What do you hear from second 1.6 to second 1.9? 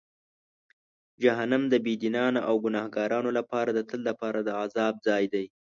د